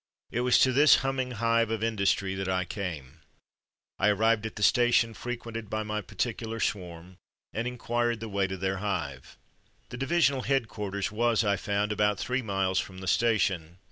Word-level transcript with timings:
It 0.31 0.41
was 0.41 0.57
to 0.61 0.71
this 0.73 0.95
humming 1.05 1.29
hive 1.33 1.69
of 1.69 1.83
industry 1.83 2.33
that 2.33 2.49
I 2.49 2.65
came. 2.65 3.19
I 3.99 4.07
arrived 4.07 4.47
at 4.47 4.55
the 4.55 4.63
station 4.63 5.13
frequented 5.13 5.69
by 5.69 5.83
my 5.83 6.01
particular 6.01 6.59
swarm, 6.59 7.17
and 7.53 7.67
inquired 7.67 8.19
the 8.19 8.27
way 8.27 8.47
to 8.47 8.57
their 8.57 8.77
hive. 8.77 9.37
The 9.89 9.97
divisional 9.97 10.41
headquarters, 10.41 11.11
was, 11.11 11.43
I 11.43 11.55
found, 11.55 11.91
about 11.91 12.17
three 12.17 12.41
miles 12.41 12.79
from 12.79 12.97
the 12.97 13.07
station. 13.07 13.77